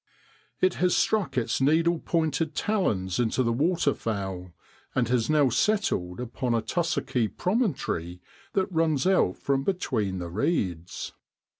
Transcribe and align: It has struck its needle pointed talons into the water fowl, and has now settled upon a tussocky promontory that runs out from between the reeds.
It 0.61 0.73
has 0.81 0.97
struck 0.97 1.37
its 1.37 1.61
needle 1.61 1.99
pointed 1.99 2.55
talons 2.55 3.19
into 3.19 3.43
the 3.43 3.53
water 3.53 3.93
fowl, 3.93 4.51
and 4.95 5.07
has 5.09 5.29
now 5.29 5.49
settled 5.49 6.19
upon 6.19 6.55
a 6.55 6.61
tussocky 6.63 7.27
promontory 7.27 8.19
that 8.53 8.71
runs 8.73 9.05
out 9.05 9.37
from 9.37 9.63
between 9.63 10.17
the 10.17 10.31
reeds. 10.31 11.11